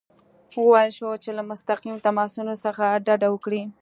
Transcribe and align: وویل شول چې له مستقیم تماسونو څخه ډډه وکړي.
وویل 0.61 0.91
شول 0.97 1.15
چې 1.23 1.31
له 1.37 1.43
مستقیم 1.51 1.95
تماسونو 2.07 2.53
څخه 2.65 2.85
ډډه 3.05 3.27
وکړي. 3.31 3.61